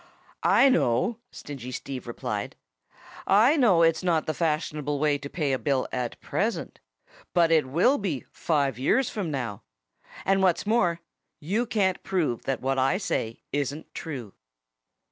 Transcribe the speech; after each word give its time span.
"I 0.41 0.67
know," 0.67 1.19
Stingy 1.29 1.71
Steve 1.71 2.07
replied. 2.07 2.55
"I 3.27 3.55
know 3.55 3.83
it's 3.83 4.01
not 4.01 4.25
the 4.25 4.33
fashionable 4.33 4.97
way 4.99 5.19
to 5.19 5.29
pay 5.29 5.53
a 5.53 5.59
bill 5.59 5.87
at 5.91 6.19
present. 6.21 6.79
But 7.35 7.51
it 7.51 7.67
will 7.67 7.99
be 7.99 8.25
five 8.31 8.79
years 8.79 9.11
from 9.11 9.29
now. 9.29 9.61
And 10.25 10.41
what's 10.41 10.65
more, 10.65 11.01
you 11.39 11.67
can't 11.67 12.01
prove 12.01 12.45
that 12.45 12.61
what 12.61 12.79
I 12.79 12.97
say 12.97 13.43
isn't 13.53 13.93
true." 13.93 14.33